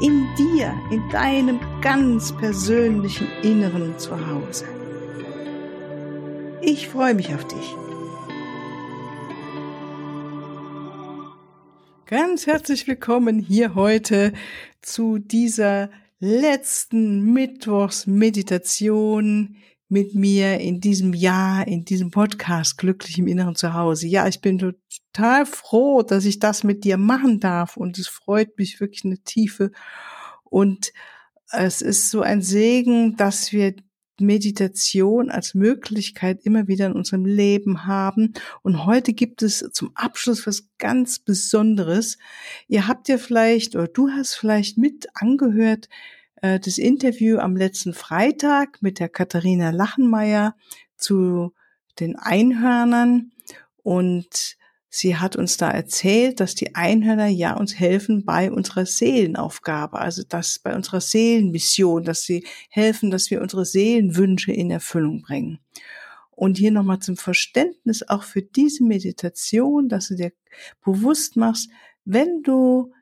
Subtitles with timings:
[0.00, 4.64] In dir, in deinem ganz persönlichen Inneren zu Hause.
[6.62, 7.74] Ich freue mich auf dich.
[12.06, 14.32] Ganz herzlich willkommen hier heute
[14.82, 19.56] zu dieser letzten Mittwochsmeditation
[19.88, 24.06] mit mir in diesem Jahr, in diesem Podcast Glücklich im Inneren zu Hause.
[24.06, 28.58] Ja, ich bin total froh, dass ich das mit dir machen darf und es freut
[28.58, 29.72] mich wirklich eine Tiefe.
[30.44, 30.92] Und
[31.50, 33.74] es ist so ein Segen, dass wir
[34.20, 38.34] Meditation als Möglichkeit immer wieder in unserem Leben haben.
[38.62, 42.18] Und heute gibt es zum Abschluss was ganz Besonderes.
[42.66, 45.88] Ihr habt ja vielleicht, oder du hast vielleicht mit angehört,
[46.42, 50.54] äh, das Interview am letzten Freitag mit der Katharina Lachenmeier
[50.96, 51.52] zu
[52.00, 53.32] den Einhörnern
[53.82, 54.56] und
[54.88, 60.22] sie hat uns da erzählt, dass die Einhörner ja uns helfen bei unserer Seelenaufgabe, also
[60.28, 65.58] das bei unserer Seelenmission, dass sie helfen, dass wir unsere Seelenwünsche in Erfüllung bringen.
[66.30, 70.32] Und hier nochmal zum Verständnis auch für diese Meditation, dass du dir
[70.84, 71.68] bewusst machst,
[72.04, 72.92] wenn du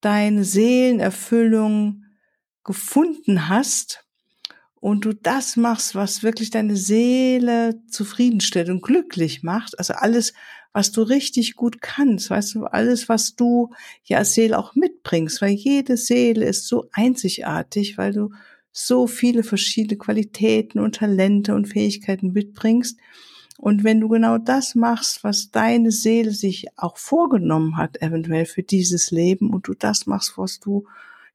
[0.00, 2.05] deine Seelenerfüllung
[2.66, 4.04] gefunden hast
[4.80, 10.34] und du das machst, was wirklich deine Seele zufriedenstellt und glücklich macht, also alles,
[10.72, 13.70] was du richtig gut kannst, weißt du, alles, was du
[14.04, 18.30] ja als Seele auch mitbringst, weil jede Seele ist so einzigartig, weil du
[18.72, 22.98] so viele verschiedene Qualitäten und Talente und Fähigkeiten mitbringst.
[23.56, 28.62] Und wenn du genau das machst, was deine Seele sich auch vorgenommen hat, eventuell für
[28.62, 30.84] dieses Leben, und du das machst, was du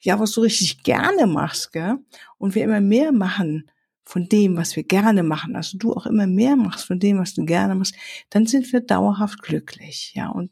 [0.01, 1.97] ja, was du richtig gerne machst, gell?
[2.37, 3.69] Und wir immer mehr machen
[4.03, 7.33] von dem, was wir gerne machen, also du auch immer mehr machst von dem, was
[7.33, 7.95] du gerne machst,
[8.29, 10.27] dann sind wir dauerhaft glücklich, ja.
[10.27, 10.51] Und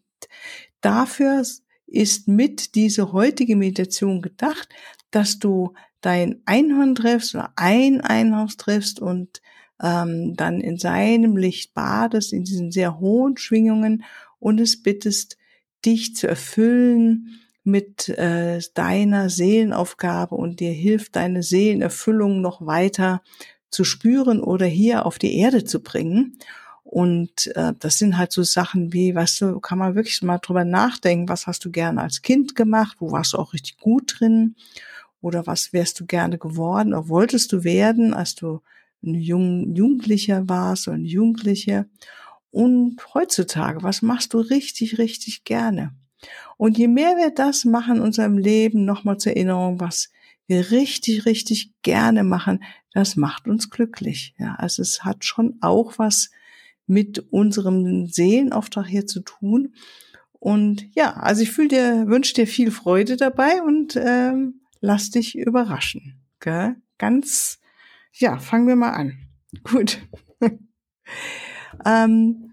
[0.82, 1.44] dafür
[1.88, 4.70] ist mit diese heutige Meditation gedacht,
[5.12, 9.42] dass du dein Einhorn triffst oder ein Einhorn triffst und
[9.82, 14.04] ähm, dann in seinem Licht badest, in diesen sehr hohen Schwingungen
[14.38, 15.38] und es bittest,
[15.86, 23.22] dich zu erfüllen mit äh, deiner Seelenaufgabe und dir hilft, deine Seelenerfüllung noch weiter
[23.70, 26.38] zu spüren oder hier auf die Erde zu bringen.
[26.84, 30.66] Und äh, das sind halt so Sachen wie, weißt du, kann man wirklich mal drüber
[30.66, 34.56] nachdenken, was hast du gerne als Kind gemacht, wo warst du auch richtig gut drin
[35.22, 38.62] oder was wärst du gerne geworden oder wolltest du werden, als du
[39.04, 41.88] ein Jung, Jugendlicher warst oder ein Jugendliche.
[42.52, 45.94] Und heutzutage, was machst du richtig, richtig gerne?
[46.58, 50.10] Und je mehr wir das machen in unserem Leben, nochmal zur Erinnerung, was
[50.48, 52.64] wir richtig, richtig gerne machen,
[52.94, 54.34] das macht uns glücklich.
[54.38, 56.32] Ja, also es hat schon auch was
[56.88, 59.76] mit unserem Seelenauftrag hier zu tun.
[60.40, 65.38] Und ja, also ich fühle dir, wünsche dir viel Freude dabei und ähm, lass dich
[65.38, 66.20] überraschen.
[66.40, 66.76] Gell?
[66.98, 67.60] Ganz,
[68.14, 69.18] ja, fangen wir mal an.
[69.64, 70.00] Gut.
[71.86, 72.49] ähm,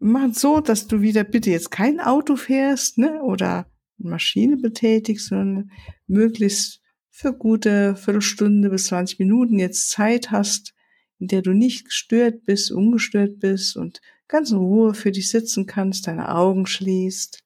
[0.00, 5.70] mach so, dass du wieder bitte jetzt kein Auto fährst, ne, oder Maschine betätigst, sondern
[6.06, 10.74] möglichst für gute Viertelstunde bis 20 Minuten jetzt Zeit hast,
[11.18, 15.66] in der du nicht gestört bist, ungestört bist und ganz in Ruhe für dich sitzen
[15.66, 17.42] kannst, deine Augen schließt.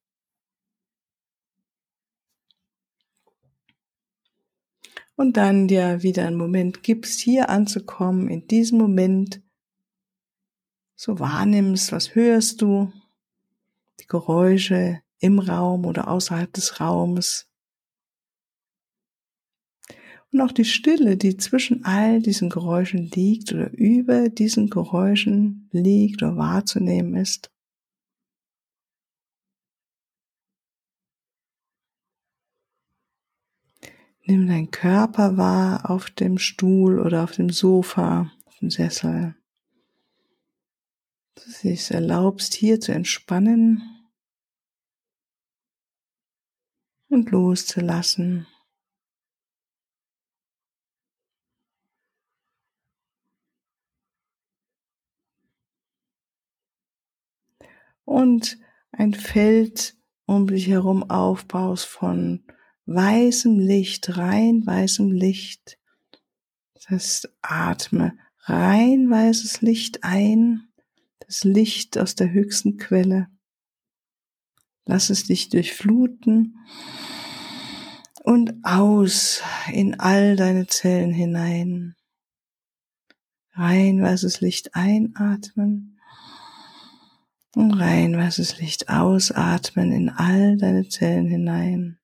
[5.14, 9.42] Und dann dir wieder einen Moment gibst, hier anzukommen, in diesem Moment,
[11.00, 12.92] so wahrnimmst, was hörst du,
[14.00, 17.48] die Geräusche im Raum oder außerhalb des Raumes.
[20.30, 26.22] Und auch die Stille, die zwischen all diesen Geräuschen liegt oder über diesen Geräuschen liegt
[26.22, 27.50] oder wahrzunehmen ist.
[34.26, 39.34] Nimm deinen Körper wahr auf dem Stuhl oder auf dem Sofa, auf dem Sessel
[41.58, 43.82] du dich erlaubst, hier zu entspannen
[47.08, 48.46] und loszulassen.
[58.04, 58.58] Und
[58.92, 59.96] ein Feld
[60.26, 62.44] um dich herum aufbaust von
[62.86, 65.78] weißem Licht, rein weißem Licht,
[66.74, 70.69] Das heißt, atme rein weißes Licht ein,
[71.30, 73.28] das Licht aus der höchsten Quelle.
[74.84, 76.58] Lass es dich durchfluten
[78.24, 79.40] und aus
[79.70, 81.94] in all deine Zellen hinein.
[83.52, 86.00] Rein weißes Licht einatmen
[87.54, 91.99] und rein weißes Licht ausatmen in all deine Zellen hinein.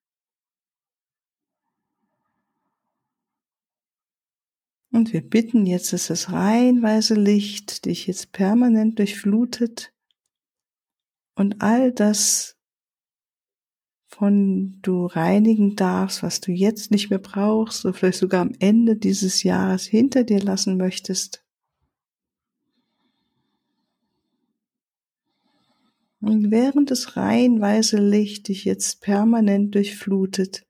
[4.91, 9.93] Und wir bitten jetzt, dass das reinweise Licht dich jetzt permanent durchflutet
[11.35, 12.57] und all das
[14.07, 18.95] von du reinigen darfst, was du jetzt nicht mehr brauchst oder vielleicht sogar am Ende
[18.95, 21.43] dieses Jahres hinter dir lassen möchtest.
[26.19, 30.65] Und während das reinweise Licht dich jetzt permanent durchflutet,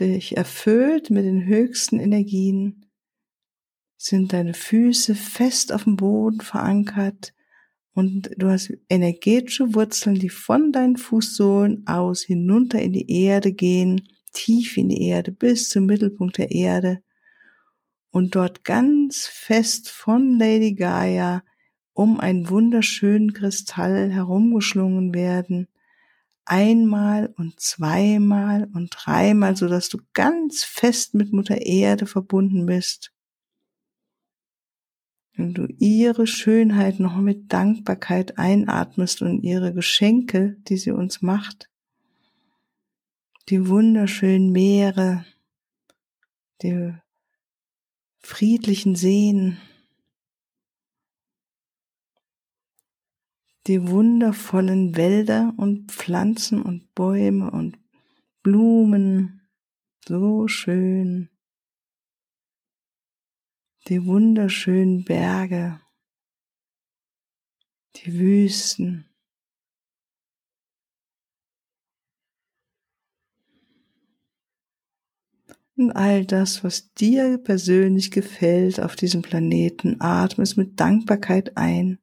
[0.00, 2.86] dich erfüllt mit den höchsten Energien,
[4.04, 7.32] sind deine Füße fest auf dem Boden verankert
[7.94, 14.08] und du hast energetische Wurzeln, die von deinen Fußsohlen aus hinunter in die Erde gehen,
[14.32, 17.02] tief in die Erde bis zum Mittelpunkt der Erde
[18.10, 21.44] und dort ganz fest von Lady Gaia
[21.92, 25.68] um einen wunderschönen Kristall herumgeschlungen werden,
[26.44, 33.12] einmal und zweimal und dreimal, so dass du ganz fest mit Mutter Erde verbunden bist
[35.34, 41.70] wenn du ihre Schönheit noch mit Dankbarkeit einatmest und ihre Geschenke, die sie uns macht,
[43.48, 45.24] die wunderschönen Meere,
[46.62, 46.94] die
[48.18, 49.58] friedlichen Seen,
[53.66, 57.78] die wundervollen Wälder und Pflanzen und Bäume und
[58.42, 59.42] Blumen,
[60.06, 61.31] so schön
[63.88, 65.80] die wunderschönen Berge,
[67.96, 69.08] die Wüsten.
[75.76, 81.98] Und all das, was dir persönlich gefällt auf diesem Planeten, atme es mit Dankbarkeit ein.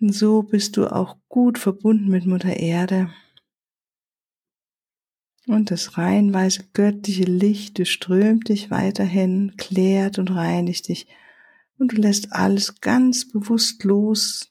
[0.00, 3.10] Und so bist du auch gut verbunden mit Mutter Erde.
[5.46, 11.06] Und das reinweise göttliche Licht durchströmt dich weiterhin, klärt und reinigt dich.
[11.78, 14.50] Und du lässt alles ganz bewusst los.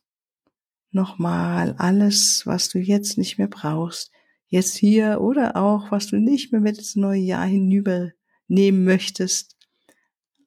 [0.91, 4.11] Nochmal alles, was du jetzt nicht mehr brauchst.
[4.47, 9.57] Jetzt hier oder auch, was du nicht mehr mit ins neue Jahr hinübernehmen möchtest.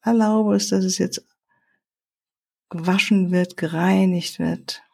[0.03, 1.27] Erlaube es, dass es jetzt
[2.69, 4.86] gewaschen wird, gereinigt wird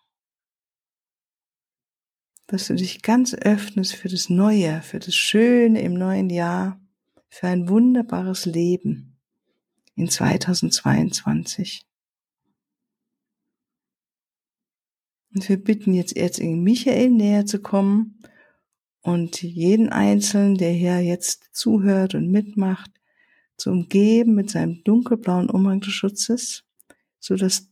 [2.53, 6.79] dass du dich ganz öffnest für das Neue, für das Schöne im neuen Jahr,
[7.31, 9.17] für ein wunderbares Leben
[9.95, 11.87] in 2022.
[15.35, 18.23] Und wir bitten jetzt Erzengel Michael näher zu kommen
[19.01, 22.91] und jeden Einzelnen, der hier jetzt zuhört und mitmacht,
[23.57, 26.65] zu umgeben mit seinem dunkelblauen Umhang des Schutzes,
[27.19, 27.72] so dass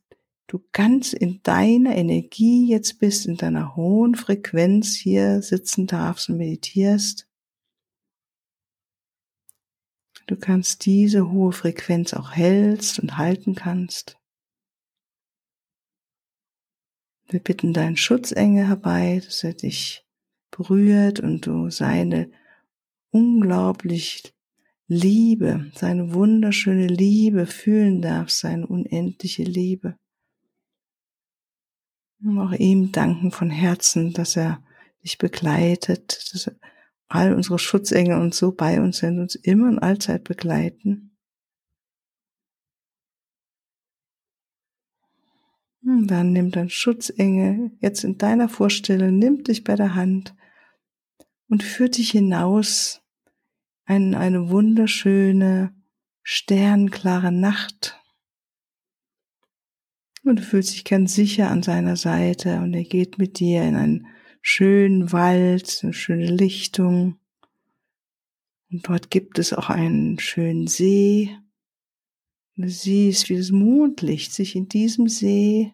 [0.51, 6.39] du ganz in deiner Energie jetzt bist, in deiner hohen Frequenz hier sitzen darfst und
[6.39, 7.29] meditierst.
[10.27, 14.19] Du kannst diese hohe Frequenz auch hältst und halten kannst.
[17.29, 20.05] Wir bitten deinen Schutzengel herbei, dass er dich
[20.51, 22.31] berührt und du seine
[23.11, 24.35] unglaublich
[24.89, 29.97] Liebe, seine wunderschöne Liebe fühlen darfst, seine unendliche Liebe.
[32.23, 34.63] Und auch ihm danken von Herzen, dass er
[35.03, 36.51] dich begleitet, dass
[37.09, 41.17] all unsere Schutzengel uns so bei uns sind, uns immer und allzeit begleiten.
[45.83, 50.35] Und dann nimmt dein Schutzengel jetzt in deiner Vorstellung, nimmt dich bei der Hand
[51.49, 53.03] und führt dich hinaus
[53.89, 55.75] in eine wunderschöne,
[56.23, 58.00] sternklare Nacht
[60.23, 63.75] und du fühlst dich ganz sicher an seiner Seite und er geht mit dir in
[63.75, 64.07] einen
[64.43, 67.19] schönen Wald, eine schöne Lichtung.
[68.71, 71.37] Und dort gibt es auch einen schönen See.
[72.57, 75.73] Und du siehst, wie das Mondlicht sich in diesem See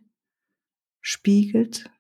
[1.01, 1.91] spiegelt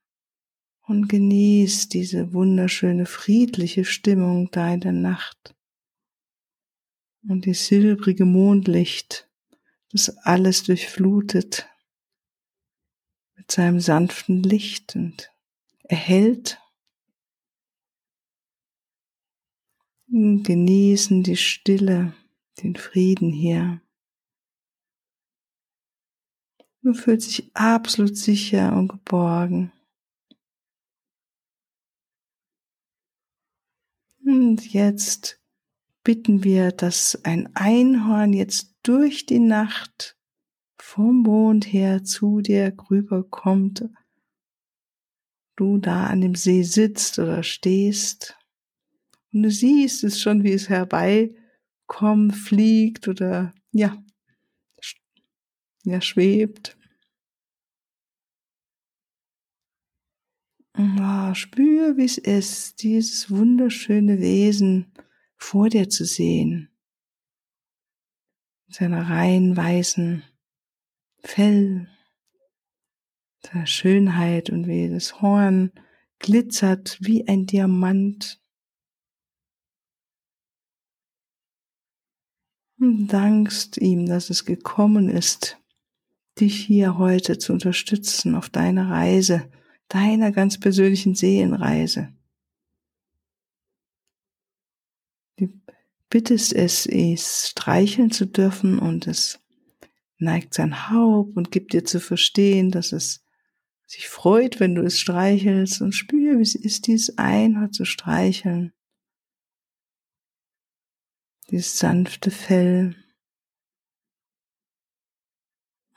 [0.86, 5.54] und genießt diese wunderschöne friedliche Stimmung da in der Nacht.
[7.28, 9.28] Und die silbrige Mondlicht,
[9.90, 11.68] das alles durchflutet
[13.46, 15.30] mit seinem sanften Licht und
[15.84, 16.60] erhellt.
[20.08, 22.12] Genießen die Stille
[22.62, 23.80] den Frieden hier.
[26.82, 29.72] Du fühlst dich absolut sicher und geborgen.
[34.24, 35.40] Und jetzt
[36.02, 40.15] bitten wir, dass ein Einhorn jetzt durch die Nacht
[40.86, 43.88] vom Mond her zu dir rüberkommt.
[45.56, 48.38] Du da an dem See sitzt oder stehst
[49.32, 54.00] und du siehst es schon, wie es herbeikommt, fliegt oder ja,
[55.82, 56.78] ja schwebt.
[60.78, 64.92] Oh, spür, wie es ist, dieses wunderschöne Wesen
[65.36, 66.70] vor dir zu sehen.
[68.66, 70.22] Mit seiner rein weißen
[71.18, 71.88] Fell,
[73.42, 75.72] seiner Schönheit und wie das Horn
[76.18, 78.40] glitzert wie ein Diamant.
[82.78, 85.58] Und dankst ihm, dass es gekommen ist,
[86.38, 89.50] dich hier heute zu unterstützen auf deiner Reise
[89.88, 92.12] deiner ganz persönlichen Seelenreise.
[95.36, 95.48] Du
[96.10, 99.40] bittest es, es streicheln zu dürfen und es
[100.18, 103.24] neigt sein Haupt und gibt dir zu verstehen, dass es
[103.86, 108.72] sich freut, wenn du es streichelst und spür, wie es ist, dieses Einhorn zu streicheln.
[111.50, 112.96] Dieses sanfte Fell.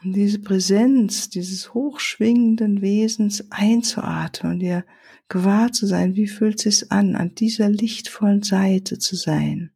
[0.02, 4.86] Und diese Präsenz dieses hochschwingenden Wesens einzuatmen und dir
[5.28, 9.72] gewahr zu sein, wie fühlt es sich an, an dieser lichtvollen Seite zu sein,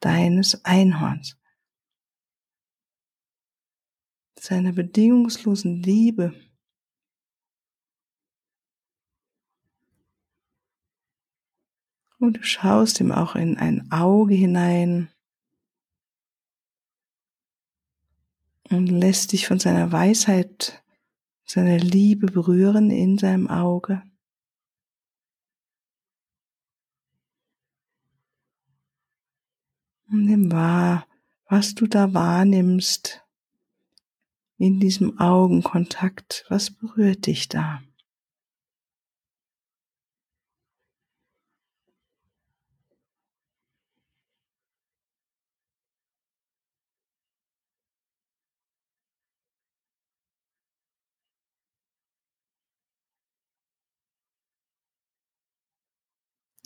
[0.00, 1.36] deines Einhorns.
[4.40, 6.32] Seiner bedingungslosen Liebe.
[12.18, 15.10] Und du schaust ihm auch in ein Auge hinein
[18.70, 20.82] und lässt dich von seiner Weisheit,
[21.44, 24.02] seiner Liebe berühren in seinem Auge.
[30.10, 31.06] Und nimm wahr,
[31.48, 33.27] was du da wahrnimmst
[34.58, 36.44] in diesem Augenkontakt.
[36.48, 37.80] Was berührt dich da?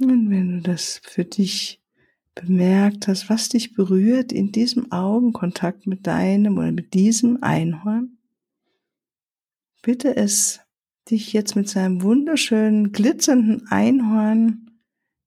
[0.00, 1.81] Und wenn du das für dich
[2.34, 8.18] bemerkt hast, was dich berührt in diesem Augenkontakt mit deinem oder mit diesem Einhorn,
[9.82, 10.60] bitte es,
[11.10, 14.70] dich jetzt mit seinem wunderschönen, glitzernden Einhorn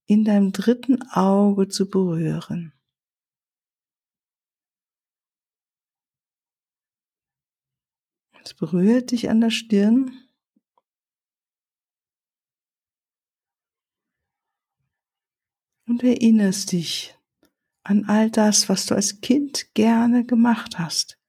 [0.08, 2.74] in deinem dritten Auge zu berühren.
[8.44, 10.12] Es berührt dich an der Stirn
[15.88, 17.16] und erinnerst dich
[17.84, 21.20] an all das, was du als Kind gerne gemacht hast,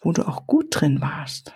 [0.00, 1.54] wo du auch gut drin warst.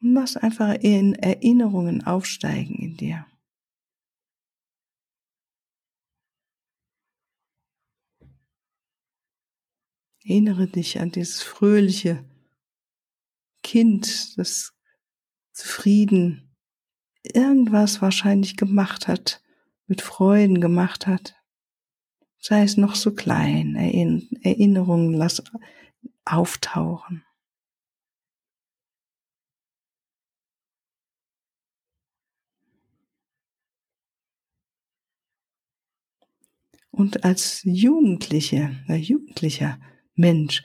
[0.00, 3.26] Und lass einfach in Erinnerungen aufsteigen in dir.
[10.24, 12.24] Erinnere dich an dieses fröhliche
[13.62, 14.74] Kind, das
[15.52, 16.56] zufrieden
[17.22, 19.43] irgendwas wahrscheinlich gemacht hat,
[19.86, 21.34] mit Freuden gemacht hat.
[22.38, 23.74] Sei es noch so klein,
[24.42, 25.42] Erinnerungen lass
[26.24, 27.24] auftauchen.
[36.90, 39.80] Und als Jugendliche, der Jugendlicher
[40.14, 40.62] Mensch,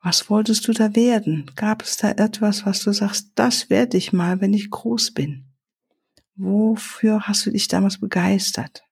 [0.00, 1.50] was wolltest du da werden?
[1.56, 5.51] Gab es da etwas, was du sagst, das werde ich mal, wenn ich groß bin?
[6.36, 8.84] Wofür hast du dich damals begeistert?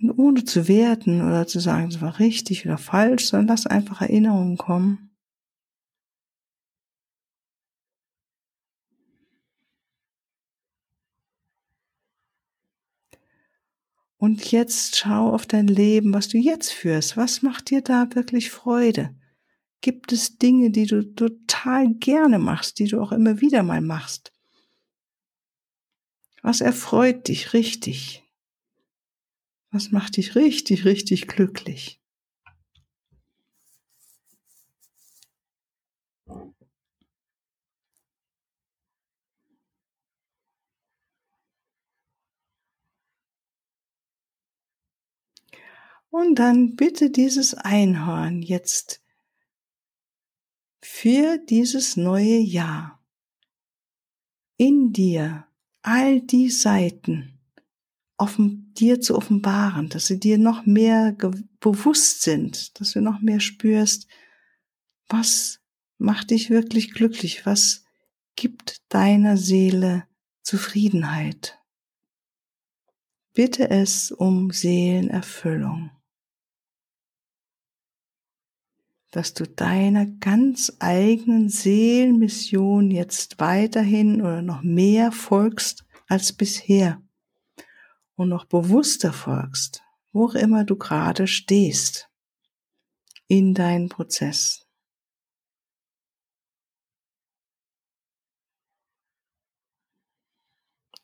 [0.00, 4.00] Und ohne zu werten oder zu sagen, es war richtig oder falsch, sondern lass einfach
[4.02, 5.12] Erinnerungen kommen.
[14.16, 17.16] Und jetzt schau auf dein Leben, was du jetzt führst.
[17.16, 19.14] Was macht dir da wirklich Freude?
[19.82, 24.32] Gibt es Dinge, die du total gerne machst, die du auch immer wieder mal machst?
[26.40, 28.22] Was erfreut dich richtig?
[29.72, 32.00] Was macht dich richtig, richtig glücklich?
[46.10, 49.01] Und dann bitte dieses Einhorn jetzt
[51.02, 53.04] für dieses neue Jahr
[54.56, 55.48] in dir
[55.82, 57.40] all die Seiten
[58.16, 61.16] offen, dir zu offenbaren, dass sie dir noch mehr
[61.58, 64.06] bewusst sind, dass du noch mehr spürst,
[65.08, 65.58] was
[65.98, 67.84] macht dich wirklich glücklich, was
[68.36, 70.06] gibt deiner Seele
[70.44, 71.58] Zufriedenheit.
[73.32, 75.90] Bitte es um Seelenerfüllung.
[79.12, 87.00] Dass du deiner ganz eigenen Seelenmission jetzt weiterhin oder noch mehr folgst als bisher
[88.16, 92.10] und noch bewusster folgst, wo auch immer du gerade stehst
[93.28, 94.66] in deinem Prozess.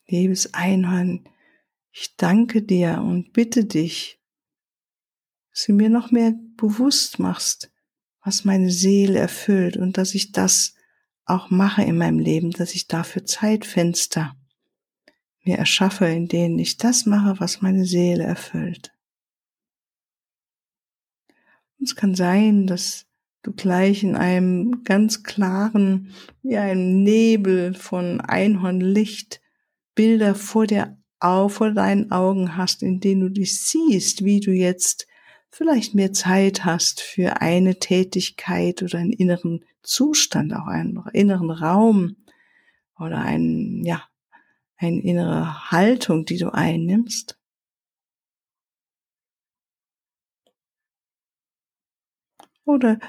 [0.07, 1.29] Liebes Einhorn,
[1.91, 4.19] ich danke dir und bitte dich,
[5.51, 7.71] dass du mir noch mehr bewusst machst,
[8.23, 10.75] was meine Seele erfüllt und dass ich das
[11.25, 14.35] auch mache in meinem Leben, dass ich dafür Zeitfenster
[15.43, 18.91] mir erschaffe, in denen ich das mache, was meine Seele erfüllt.
[21.77, 23.05] Und es kann sein, dass
[23.41, 29.41] du gleich in einem ganz klaren, wie einem Nebel von Einhornlicht
[29.95, 34.51] Bilder vor dir auf, vor deinen Augen hast, in denen du dich siehst, wie du
[34.51, 35.07] jetzt
[35.51, 42.17] vielleicht mehr Zeit hast für eine Tätigkeit oder einen inneren Zustand, auch einen inneren Raum
[42.97, 44.03] oder ein, ja,
[44.77, 47.37] eine innere Haltung, die du einnimmst.
[52.65, 52.99] Oder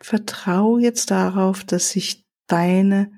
[0.00, 3.12] vertrau jetzt darauf, dass sich deine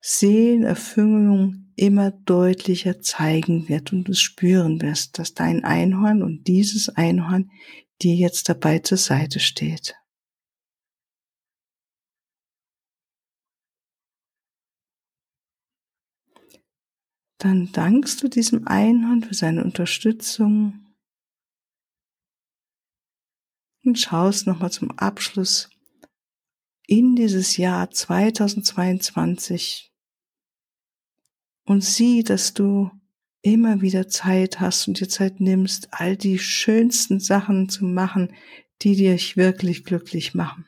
[0.00, 7.50] Seelenerfüllung immer deutlicher zeigen wird und du spüren wirst, dass dein Einhorn und dieses Einhorn
[8.02, 9.94] dir jetzt dabei zur Seite steht.
[17.38, 20.86] Dann dankst du diesem Einhorn für seine Unterstützung
[23.84, 25.68] und schaust nochmal zum Abschluss
[26.86, 29.92] in dieses Jahr 2022
[31.66, 32.90] und sieh, dass du
[33.42, 38.32] immer wieder Zeit hast und dir Zeit nimmst, all die schönsten Sachen zu machen,
[38.82, 40.66] die dich wirklich glücklich machen.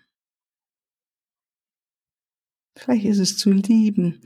[2.77, 4.21] Vielleicht ist es zu lieben,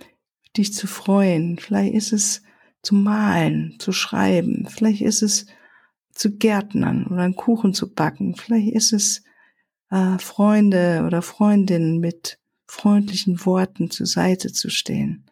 [0.56, 2.42] dich zu freuen, vielleicht ist es
[2.82, 5.46] zu malen, zu schreiben, vielleicht ist es
[6.12, 9.22] zu gärtnern oder einen Kuchen zu backen, vielleicht ist es
[9.90, 15.24] äh, Freunde oder Freundinnen mit freundlichen Worten zur Seite zu stehen.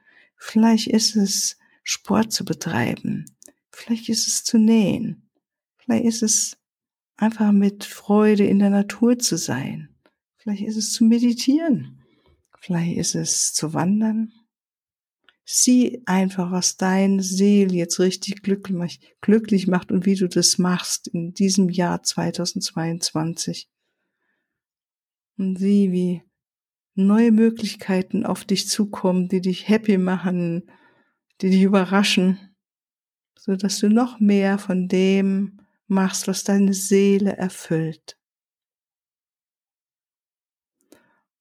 [0.43, 3.27] Vielleicht ist es Sport zu betreiben.
[3.71, 5.31] Vielleicht ist es zu nähen.
[5.77, 6.57] Vielleicht ist es
[7.19, 9.95] einfach mit Freude in der Natur zu sein.
[10.37, 12.03] Vielleicht ist es zu meditieren.
[12.59, 14.33] Vielleicht ist es zu wandern.
[15.45, 21.35] Sieh einfach, was deine Seele jetzt richtig glücklich macht und wie du das machst in
[21.35, 23.69] diesem Jahr 2022.
[25.37, 26.23] Und sieh, wie
[27.07, 30.71] neue Möglichkeiten auf dich zukommen, die dich happy machen,
[31.41, 32.39] die dich überraschen,
[33.39, 38.19] so dass du noch mehr von dem machst, was deine Seele erfüllt.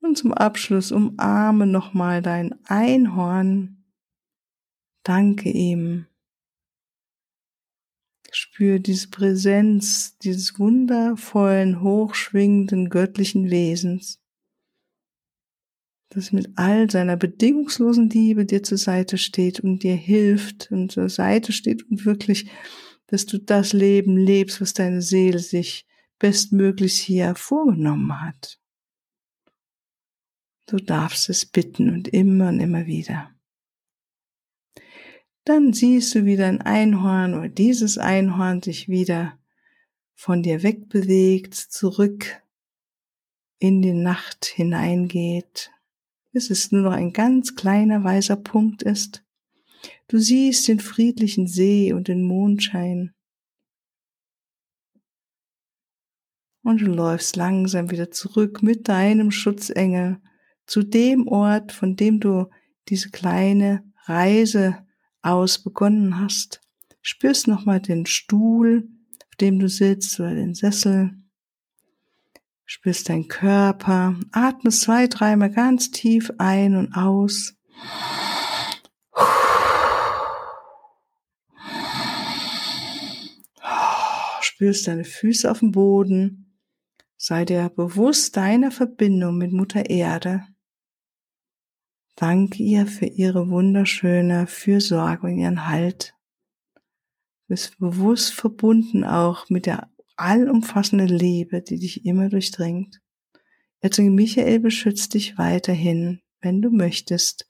[0.01, 3.83] Und zum Abschluss umarme nochmal dein Einhorn.
[5.03, 6.07] Danke ihm.
[8.31, 14.19] Spür diese Präsenz dieses wundervollen, hochschwingenden göttlichen Wesens
[16.09, 21.09] das mit all seiner bedingungslosen Liebe dir zur Seite steht und dir hilft und zur
[21.09, 22.49] Seite steht und wirklich,
[23.07, 25.85] dass du das Leben lebst, was deine Seele sich
[26.17, 28.59] bestmöglich hier vorgenommen hat.
[30.65, 33.31] Du darfst es bitten und immer und immer wieder.
[35.45, 39.39] Dann siehst du, wie dein Einhorn oder dieses Einhorn sich wieder
[40.13, 42.43] von dir wegbewegt, zurück
[43.57, 45.71] in die Nacht hineingeht
[46.39, 49.25] bis es nur noch ein ganz kleiner weißer Punkt ist.
[50.07, 53.13] Du siehst den friedlichen See und den Mondschein.
[56.63, 60.21] Und du läufst langsam wieder zurück mit deinem Schutzengel
[60.65, 62.49] zu dem Ort, von dem du
[62.87, 64.87] diese kleine Reise
[65.21, 66.61] aus begonnen hast.
[67.01, 68.87] Spürst nochmal den Stuhl,
[69.27, 71.18] auf dem du sitzt oder den Sessel.
[72.79, 77.55] Spürst deinen Körper, atmest zwei, dreimal ganz tief ein und aus.
[84.59, 86.59] spürst deine Füße auf dem Boden.
[87.15, 90.47] Sei dir bewusst deiner Verbindung mit Mutter Erde.
[92.15, 96.13] Danke ihr für ihre wunderschöne Fürsorge und ihren Halt.
[96.75, 96.81] Du
[97.47, 99.89] bist bewusst verbunden auch mit der
[100.19, 103.01] allumfassenden Liebe, die dich immer durchdringt.
[103.81, 107.47] Erzengel Michael beschützt dich weiterhin, wenn du möchtest,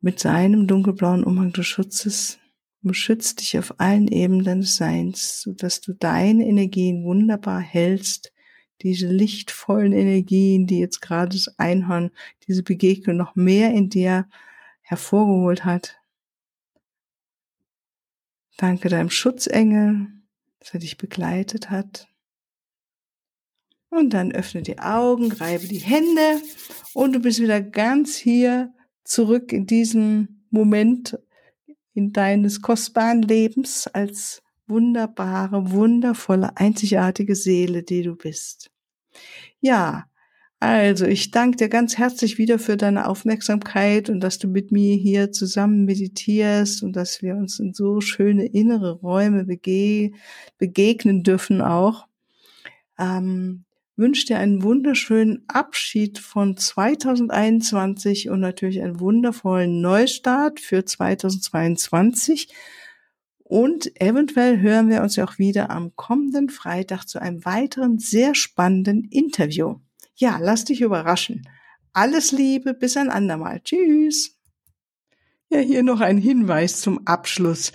[0.00, 2.38] mit seinem dunkelblauen Umhang des Schutzes
[2.82, 8.32] beschützt dich auf allen Ebenen deines Seins, sodass du deine Energien wunderbar hältst,
[8.82, 12.10] diese lichtvollen Energien, die jetzt gerade das Einhorn,
[12.46, 14.28] diese Begegnung noch mehr in dir
[14.82, 15.98] hervorgeholt hat.
[18.58, 20.08] Danke deinem Schutzengel,
[20.72, 22.08] dass dich begleitet hat.
[23.90, 26.42] Und dann öffne die Augen, reibe die Hände
[26.94, 28.74] und du bist wieder ganz hier
[29.04, 31.18] zurück in diesem Moment
[31.92, 38.70] in deines kostbaren Lebens als wunderbare, wundervolle, einzigartige Seele, die du bist.
[39.60, 40.06] Ja,
[40.64, 44.96] also ich danke dir ganz herzlich wieder für deine Aufmerksamkeit und dass du mit mir
[44.96, 50.12] hier zusammen meditierst und dass wir uns in so schöne innere Räume bege
[50.58, 52.06] begegnen dürfen auch.
[52.98, 53.64] Ähm,
[53.96, 62.48] wünsche dir einen wunderschönen Abschied von 2021 und natürlich einen wundervollen Neustart für 2022.
[63.42, 68.34] Und eventuell hören wir uns ja auch wieder am kommenden Freitag zu einem weiteren sehr
[68.34, 69.80] spannenden Interview.
[70.14, 71.48] Ja, lass dich überraschen.
[71.92, 73.60] Alles Liebe, bis ein andermal.
[73.60, 74.38] Tschüss.
[75.48, 77.72] Ja, hier noch ein Hinweis zum Abschluss.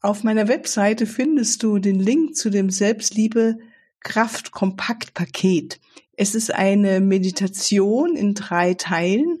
[0.00, 3.58] Auf meiner Webseite findest du den Link zu dem Selbstliebe
[4.00, 5.80] Kraft Kompakt Paket.
[6.16, 9.40] Es ist eine Meditation in drei Teilen